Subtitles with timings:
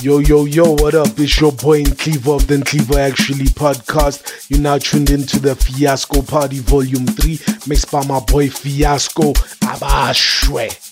[0.00, 1.08] Yo, yo, yo, what up?
[1.18, 4.48] It's your boy in Cleaver of the Cleaver Actually podcast.
[4.48, 10.87] You're now tuned into the Fiasco Party Volume 3, mixed by my boy Fiasco Abashwe.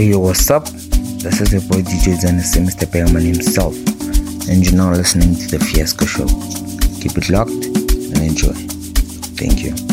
[0.00, 0.64] Hey yo, what's up?
[0.64, 2.90] This is your boy DJ Zennis, Mr.
[2.90, 3.76] Bellman himself,
[4.48, 6.26] and you're now listening to The Fiasco Show.
[7.02, 8.54] Keep it locked and enjoy.
[9.36, 9.89] Thank you.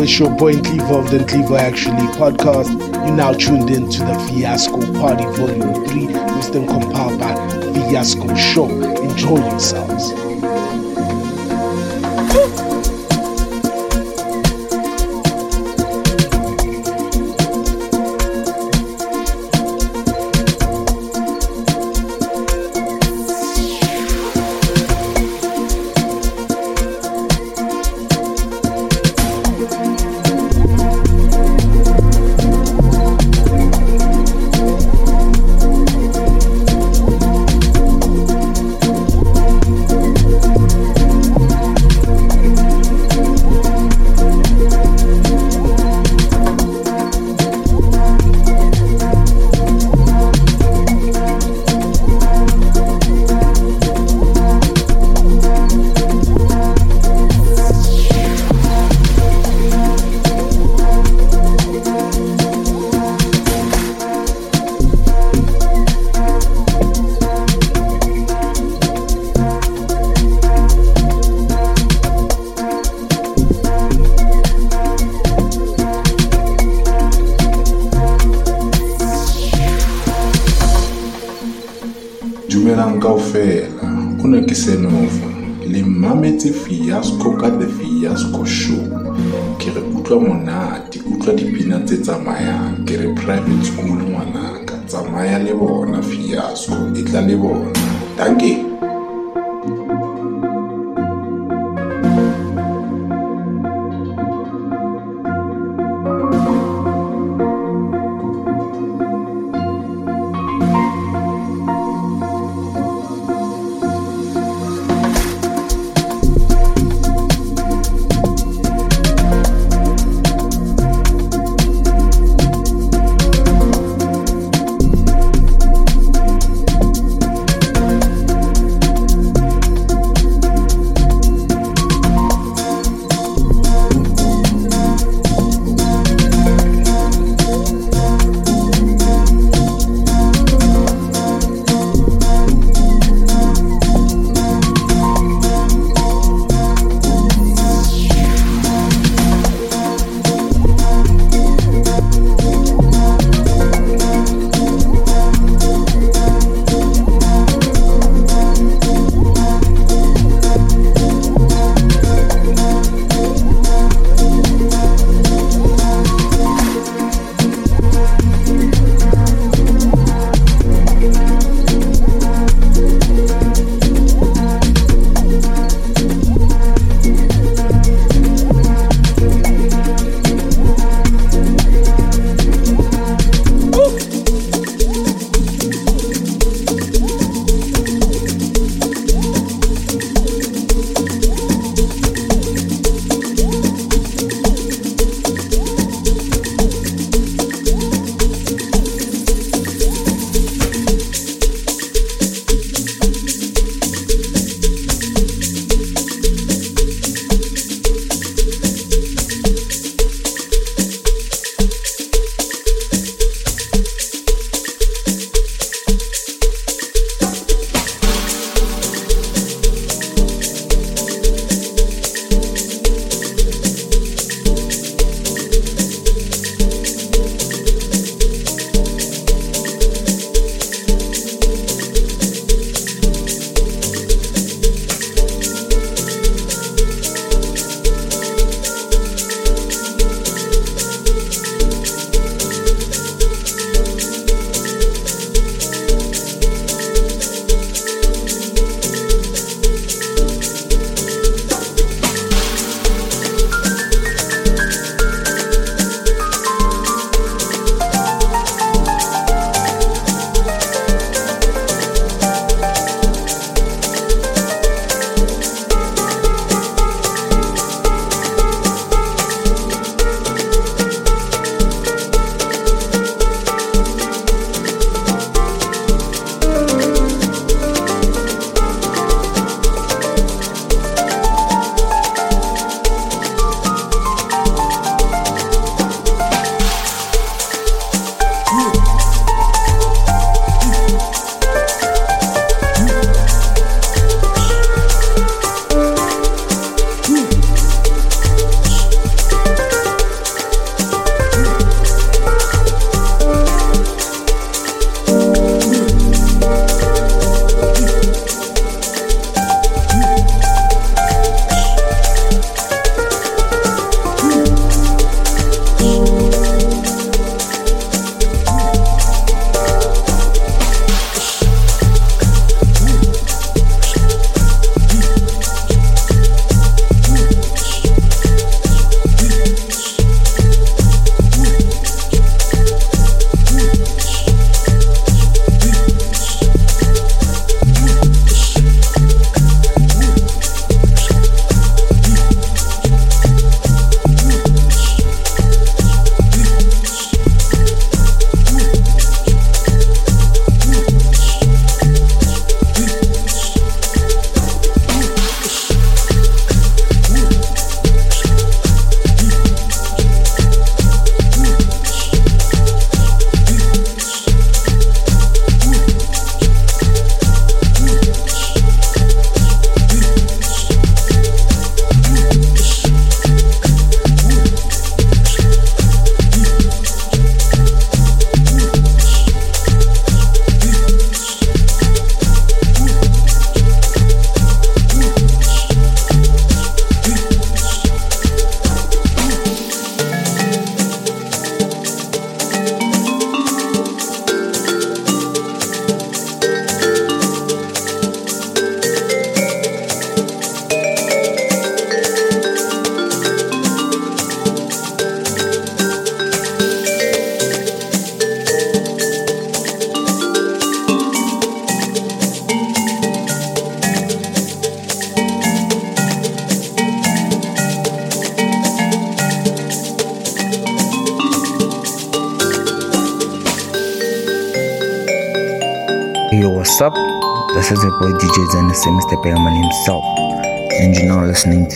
[0.00, 2.70] Yo, it's your boy Cleaver of the Cleaver Actually podcast.
[3.06, 6.66] You're now tuned in to the Fiasco Party Volume 3, Mr.
[6.66, 7.34] compiled by
[7.88, 8.68] Fiasco Show.
[9.02, 10.29] Enjoy yourselves.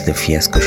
[0.07, 0.64] Now listening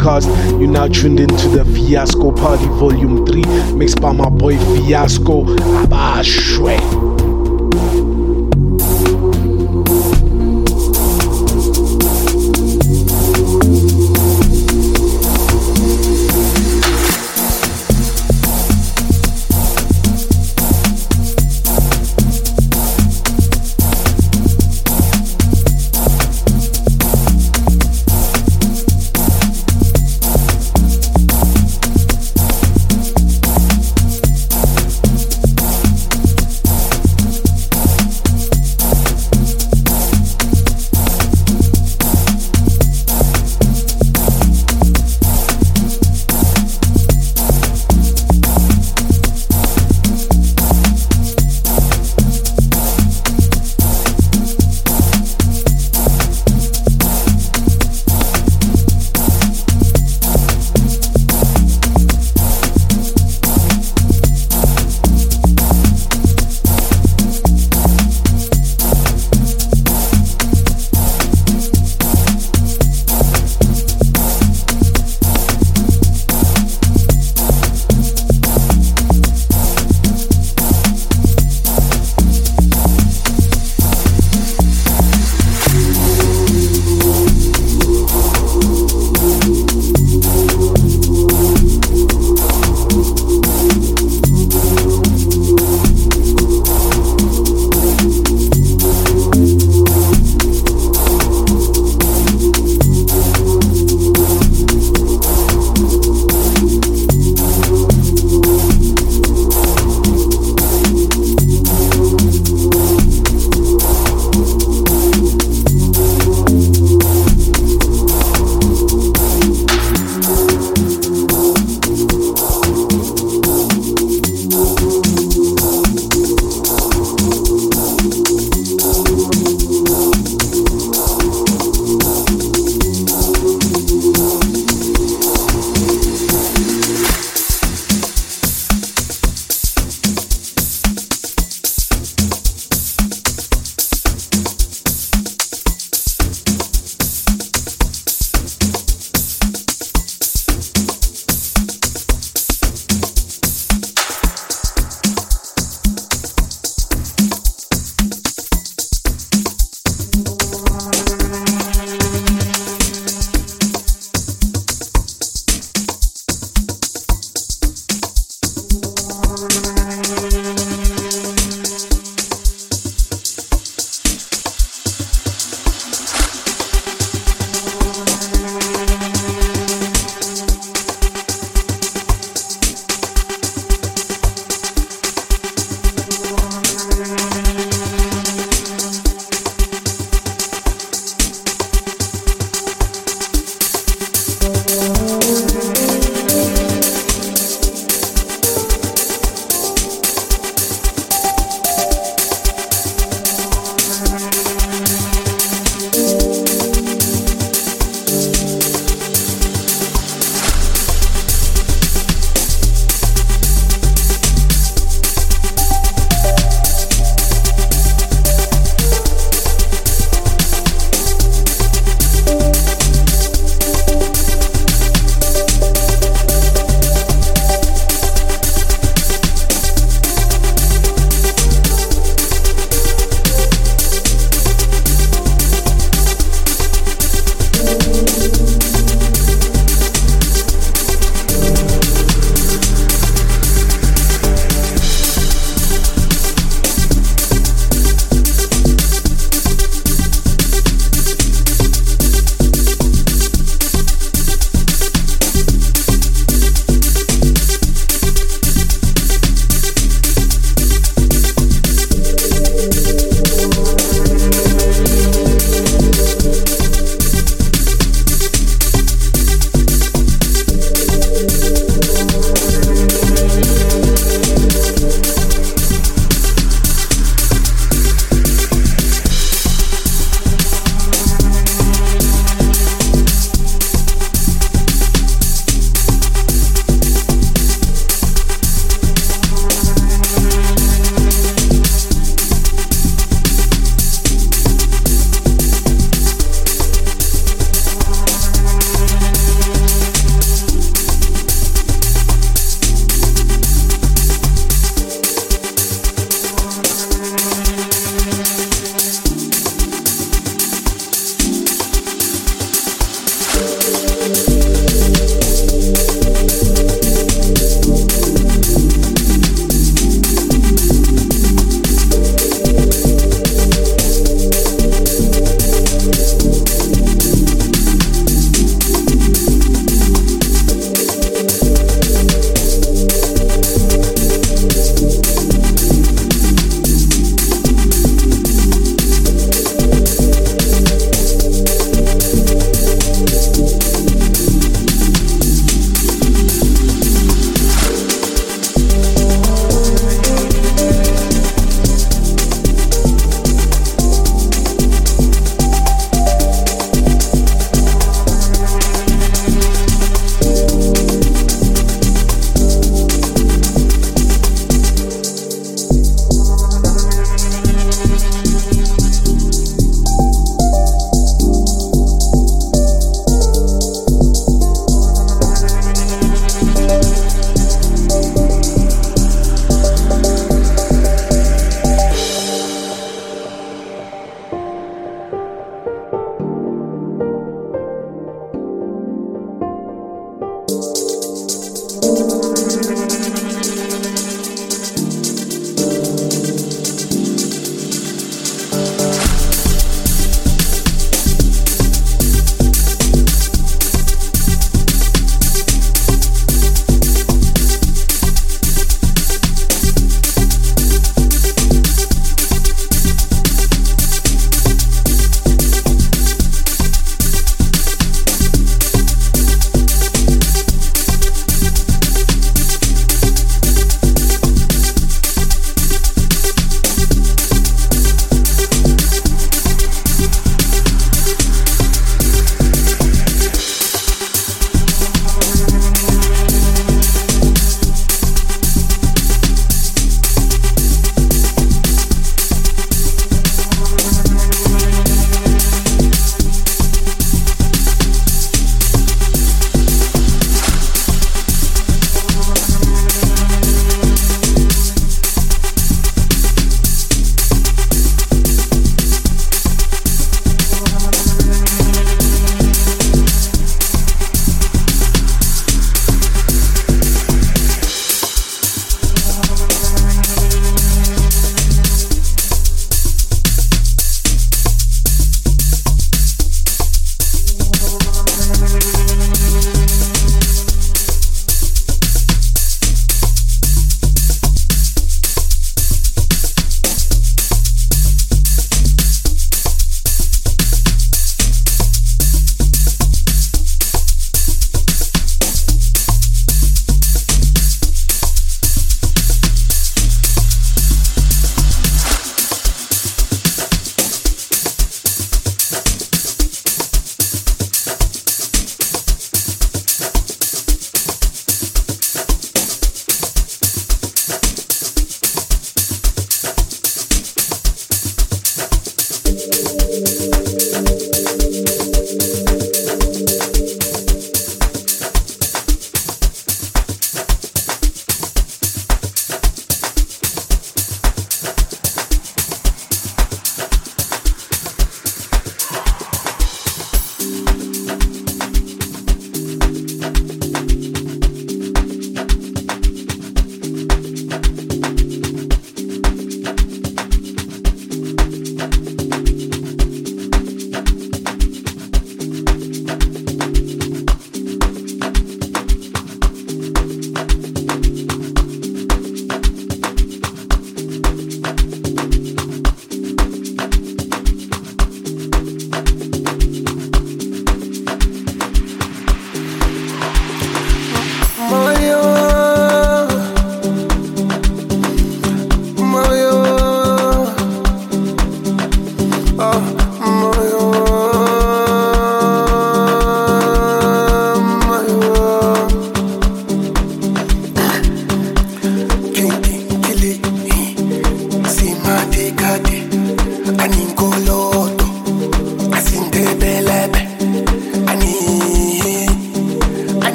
[0.00, 0.58] podcast.
[0.58, 3.42] You're now tuned into the Fiasco Party Volume 3,
[3.74, 5.44] mixed by my boy Fiasco.
[5.44, 7.09] Abashwe.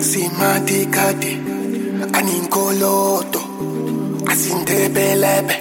[0.00, 1.32] Simati Kati,
[2.16, 3.40] Aninkoloto,
[4.26, 5.59] Asintebelebe,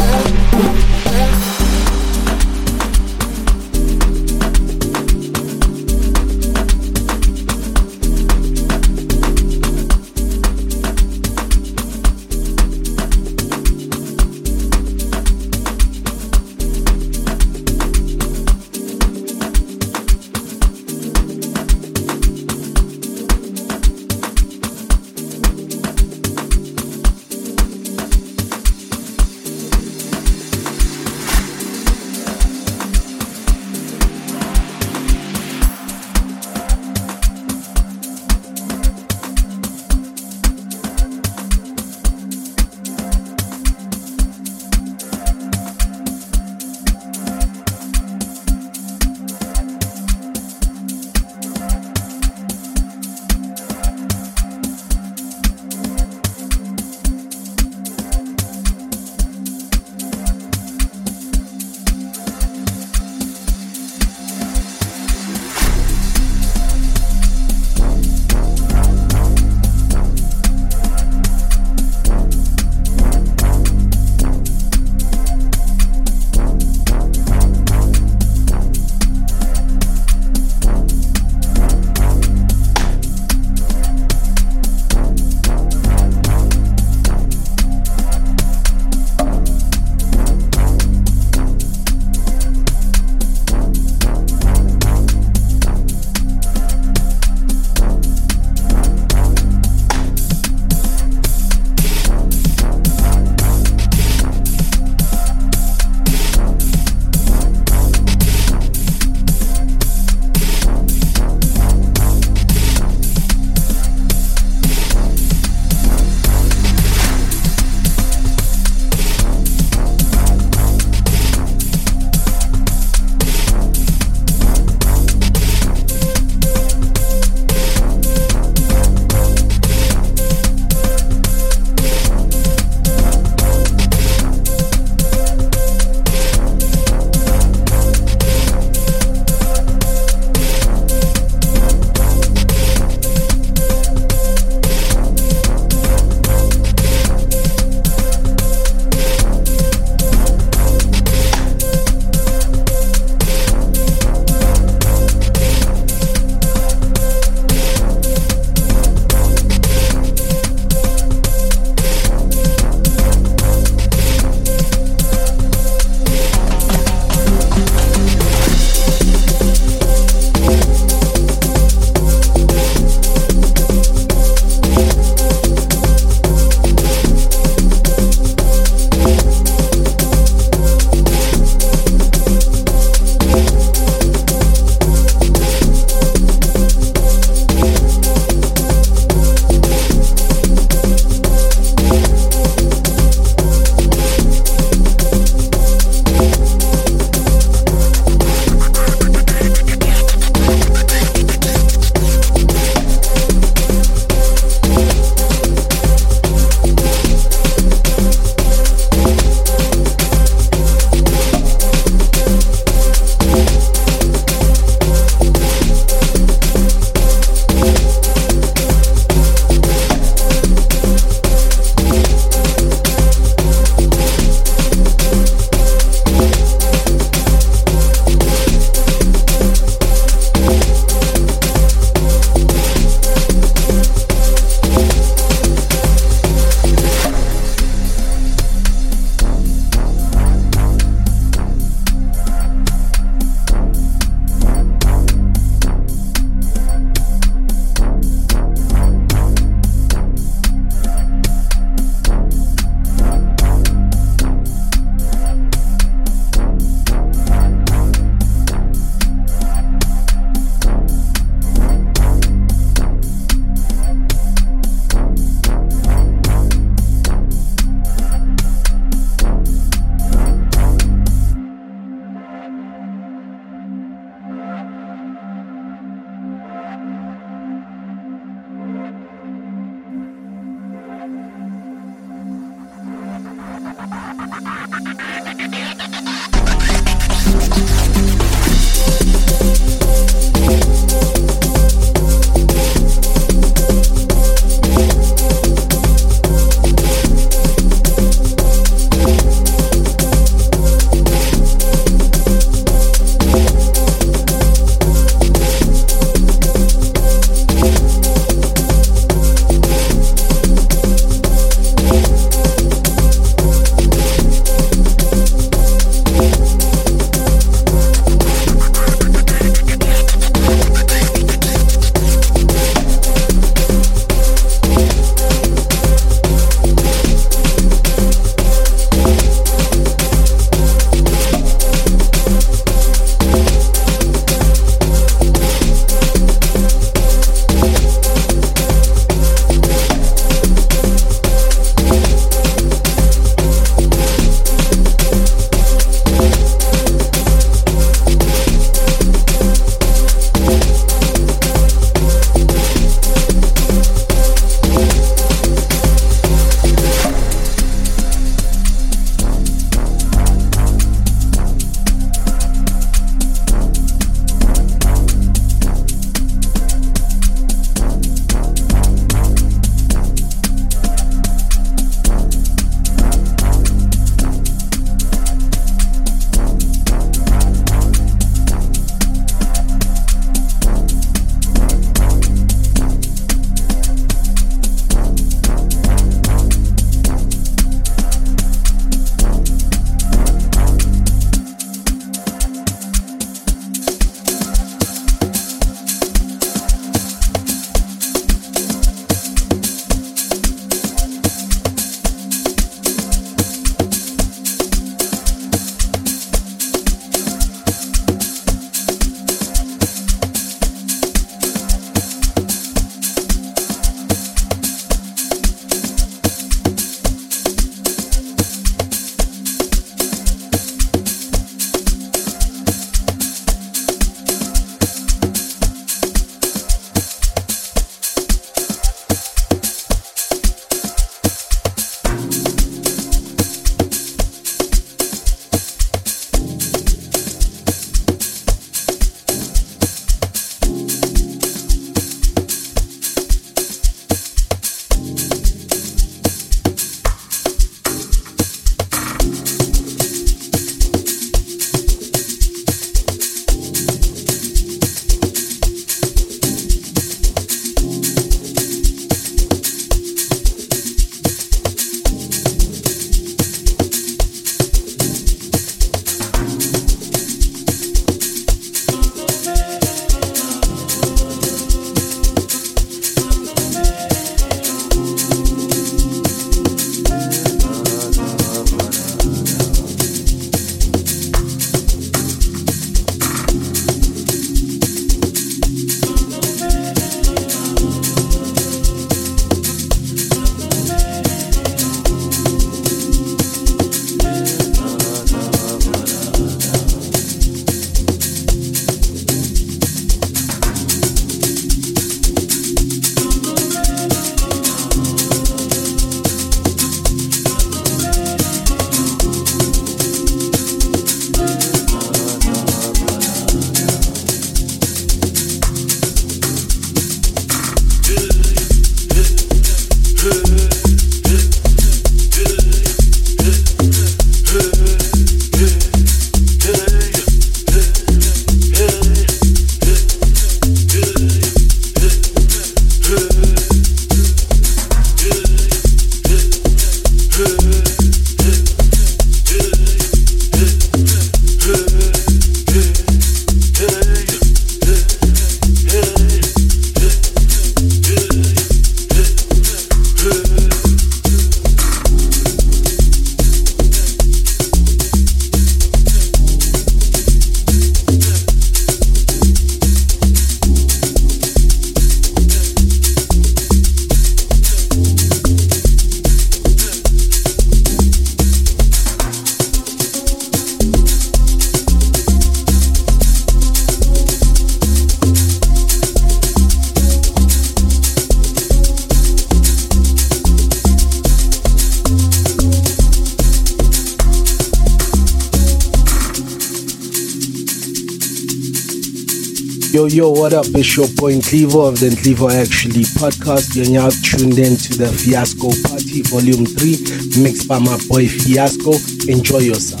[590.01, 590.65] Yo, yo, what up?
[590.73, 593.75] It's your boy Clevo of the Clevo Actually podcast.
[593.75, 598.97] You're now tuned in to the Fiasco Party Volume 3, mixed by my boy Fiasco.
[599.31, 600.00] Enjoy yourself.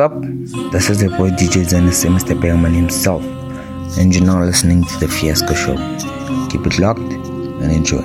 [0.00, 0.12] Up?
[0.72, 2.40] This is the boy DJ Zennis, Mr.
[2.40, 3.22] Bergman himself,
[3.98, 5.76] and you're now listening to The Fiasco Show.
[6.50, 8.02] Keep it locked and enjoy.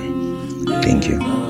[0.82, 1.43] Thank you.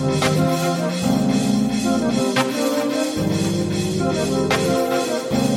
[0.00, 0.22] Thank
[5.32, 5.47] you.